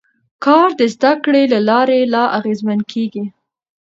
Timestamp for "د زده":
0.79-1.13